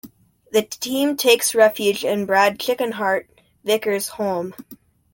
The 0.51 0.63
team 0.63 1.15
takes 1.15 1.53
refuge 1.53 2.03
in 2.03 2.25
Brad 2.25 2.57
"Chickenheart" 2.57 3.27
Vicker's 3.63 4.07
home. 4.07 4.55